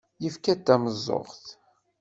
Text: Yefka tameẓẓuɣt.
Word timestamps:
Yefka 0.23 0.53
tameẓẓuɣt. 0.65 1.45